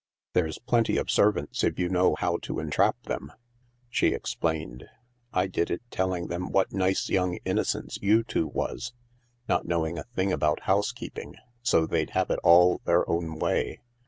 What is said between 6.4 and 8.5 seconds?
what nice young innocents you two